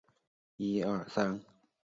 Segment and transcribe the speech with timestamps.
[0.03, 1.51] 兄终弟及是一种继承的制度。